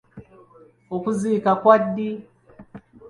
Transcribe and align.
Okuziika 0.95 1.51
kwa 1.61 1.75
ddi? 1.83 2.09